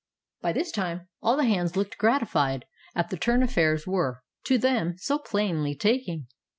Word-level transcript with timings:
By 0.41 0.51
this 0.51 0.71
time 0.71 1.09
all 1.21 1.37
the 1.37 1.43
hands 1.45 1.75
looked 1.77 1.99
gratified 1.99 2.65
at 2.95 3.11
the 3.11 3.17
turn 3.17 3.43
affairs 3.43 3.85
were, 3.85 4.23
to 4.45 4.57
them, 4.57 4.95
so 4.97 5.19
plainly 5.19 5.75
taking. 5.75 6.25